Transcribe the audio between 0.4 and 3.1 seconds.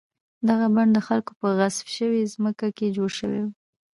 دغه بڼ د خلکو په غصب شوې ځمکه کې جوړ